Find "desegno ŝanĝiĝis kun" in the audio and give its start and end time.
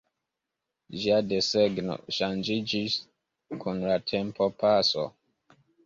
1.33-3.87